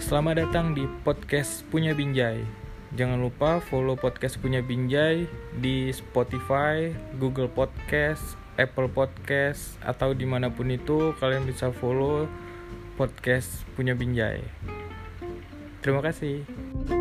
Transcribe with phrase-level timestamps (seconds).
[0.00, 2.40] Selamat datang di podcast Punya Binjai.
[2.96, 5.28] Jangan lupa follow podcast Punya Binjai
[5.60, 6.88] di Spotify,
[7.20, 12.24] Google Podcast, Apple Podcast, atau di mana pun itu kalian bisa follow
[12.96, 14.40] podcast Punya Binjai.
[15.84, 16.99] Terima kasih.